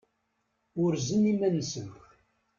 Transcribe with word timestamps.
Urzen 0.83 1.23
iman-nsen. 1.31 1.89